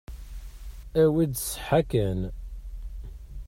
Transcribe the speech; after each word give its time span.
Awi-d 1.01 1.33
ṣṣeḥḥa 1.43 1.81
kan. 1.89 2.19